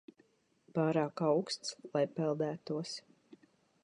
[0.77, 2.95] Pārāk auksts, lai peldētos.